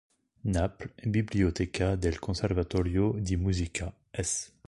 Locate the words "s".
4.09-4.51